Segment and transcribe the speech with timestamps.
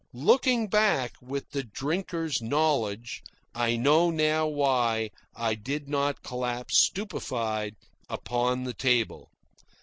[0.13, 3.21] Looking back with the drinker's knowledge,
[3.53, 7.75] I know now why I did not collapse stupefied
[8.09, 9.29] upon the table.